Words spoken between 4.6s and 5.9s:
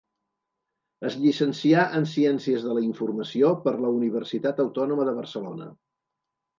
Autònoma de Barcelona.